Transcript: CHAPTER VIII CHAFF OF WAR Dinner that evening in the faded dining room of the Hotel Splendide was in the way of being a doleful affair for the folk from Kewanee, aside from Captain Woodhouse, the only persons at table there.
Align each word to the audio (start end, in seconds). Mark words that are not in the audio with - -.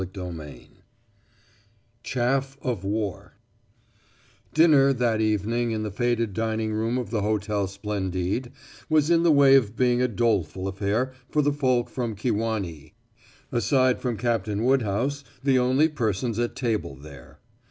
CHAPTER 0.03 0.31
VIII 0.31 0.69
CHAFF 2.01 2.57
OF 2.63 2.83
WAR 2.83 3.35
Dinner 4.51 4.93
that 4.93 5.21
evening 5.21 5.69
in 5.69 5.83
the 5.83 5.91
faded 5.91 6.33
dining 6.33 6.73
room 6.73 6.97
of 6.97 7.11
the 7.11 7.21
Hotel 7.21 7.67
Splendide 7.67 8.51
was 8.89 9.11
in 9.11 9.21
the 9.21 9.31
way 9.31 9.53
of 9.55 9.75
being 9.75 10.01
a 10.01 10.07
doleful 10.07 10.67
affair 10.67 11.13
for 11.29 11.43
the 11.43 11.53
folk 11.53 11.87
from 11.87 12.15
Kewanee, 12.15 12.95
aside 13.51 13.99
from 14.01 14.17
Captain 14.17 14.63
Woodhouse, 14.63 15.23
the 15.43 15.59
only 15.59 15.87
persons 15.87 16.39
at 16.39 16.55
table 16.55 16.95
there. 16.95 17.37